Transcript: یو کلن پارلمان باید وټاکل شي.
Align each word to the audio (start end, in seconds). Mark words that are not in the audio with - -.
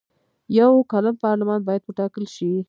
یو 0.59 0.71
کلن 0.91 1.15
پارلمان 1.23 1.59
باید 1.67 1.81
وټاکل 1.85 2.25
شي. 2.35 2.51